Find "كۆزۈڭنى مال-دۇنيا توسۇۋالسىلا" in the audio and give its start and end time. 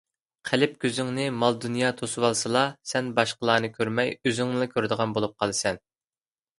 0.85-2.65